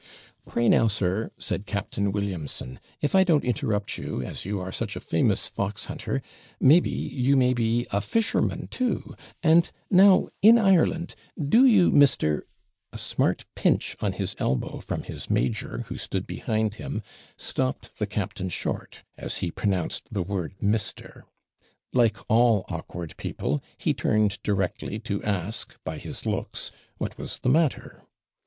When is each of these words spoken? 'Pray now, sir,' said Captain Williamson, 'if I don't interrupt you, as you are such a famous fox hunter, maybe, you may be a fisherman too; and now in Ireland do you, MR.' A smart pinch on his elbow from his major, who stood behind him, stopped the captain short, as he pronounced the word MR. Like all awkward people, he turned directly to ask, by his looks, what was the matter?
'Pray 0.47 0.67
now, 0.67 0.87
sir,' 0.87 1.29
said 1.37 1.67
Captain 1.67 2.11
Williamson, 2.11 2.79
'if 3.03 3.13
I 3.13 3.23
don't 3.23 3.43
interrupt 3.43 3.99
you, 3.99 4.23
as 4.23 4.45
you 4.45 4.59
are 4.59 4.71
such 4.71 4.95
a 4.95 4.99
famous 4.99 5.47
fox 5.47 5.85
hunter, 5.85 6.23
maybe, 6.59 6.89
you 6.89 7.37
may 7.37 7.53
be 7.53 7.85
a 7.91 8.01
fisherman 8.01 8.67
too; 8.69 9.13
and 9.43 9.69
now 9.91 10.29
in 10.41 10.57
Ireland 10.57 11.13
do 11.37 11.67
you, 11.67 11.91
MR.' 11.91 12.41
A 12.91 12.97
smart 12.97 13.45
pinch 13.53 13.95
on 14.01 14.13
his 14.13 14.35
elbow 14.39 14.79
from 14.79 15.03
his 15.03 15.29
major, 15.29 15.83
who 15.85 15.99
stood 15.99 16.25
behind 16.25 16.73
him, 16.81 17.03
stopped 17.37 17.99
the 17.99 18.07
captain 18.07 18.49
short, 18.49 19.03
as 19.19 19.37
he 19.37 19.51
pronounced 19.51 20.11
the 20.11 20.23
word 20.23 20.55
MR. 20.59 21.25
Like 21.93 22.17
all 22.27 22.65
awkward 22.69 23.15
people, 23.17 23.61
he 23.77 23.93
turned 23.93 24.39
directly 24.41 24.97
to 25.01 25.21
ask, 25.21 25.77
by 25.83 25.99
his 25.99 26.25
looks, 26.25 26.71
what 26.97 27.19
was 27.19 27.37
the 27.37 27.49
matter? 27.49 28.01